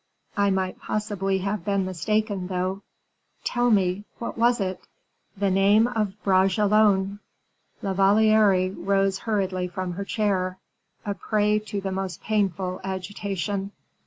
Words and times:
"I 0.35 0.49
might 0.49 0.79
possibly 0.79 1.37
have 1.45 1.63
been 1.63 1.85
mistaken, 1.85 2.47
though" 2.47 2.81
"Tell 3.43 3.69
me, 3.69 4.03
what 4.17 4.35
was 4.35 4.59
it?" 4.59 4.81
"The 5.37 5.51
name 5.51 5.85
of 5.85 6.13
Bragelonne." 6.23 7.19
La 7.83 7.93
Valliere 7.93 8.71
rose 8.71 9.19
hurriedly 9.19 9.67
from 9.67 9.91
her 9.93 10.03
chair, 10.03 10.57
a 11.05 11.13
prey 11.13 11.59
to 11.59 11.81
the 11.81 11.91
most 11.91 12.19
painful 12.23 12.81
agitation. 12.83 13.73